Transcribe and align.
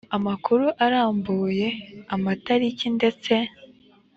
amakuru 0.17 0.65
arambuye 0.85 1.67
amatariki 2.15 2.85
ndetse 2.97 3.33